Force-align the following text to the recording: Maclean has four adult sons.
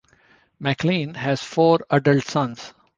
Maclean 0.59 1.13
has 1.13 1.43
four 1.43 1.85
adult 1.91 2.23
sons. 2.25 2.73